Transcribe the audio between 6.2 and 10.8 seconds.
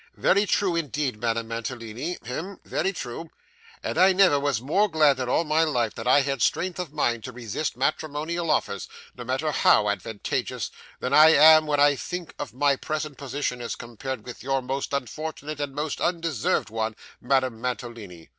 had strength of mind to resist matrimonial offers, no matter how advantageous,